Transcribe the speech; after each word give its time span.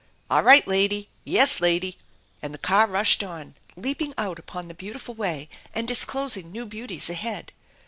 "All 0.31 0.41
right, 0.41 0.65
lady. 0.67 1.09
Yes, 1.25 1.61
lady!" 1.61 1.95
And 2.41 2.55
the 2.55 2.57
car 2.57 2.87
rushed 2.87 3.23
on, 3.23 3.53
leaping 3.75 4.15
out 4.17 4.39
upon 4.39 4.67
the 4.67 4.73
beautiful 4.73 5.13
way 5.13 5.47
and 5.75 5.87
disclosing 5.87 6.51
new 6.51 6.65
beauties 6.65 7.07
ahead. 7.07 7.51